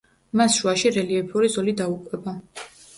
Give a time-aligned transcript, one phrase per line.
[0.39, 2.39] მას შუაში რელიეფური ზოლი დაუყვება.